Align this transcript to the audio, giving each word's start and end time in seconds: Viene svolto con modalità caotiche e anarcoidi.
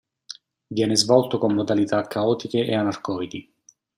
Viene 0.69 0.95
svolto 0.97 1.37
con 1.37 1.53
modalità 1.53 2.01
caotiche 2.07 2.65
e 2.65 2.73
anarcoidi. 2.73 3.53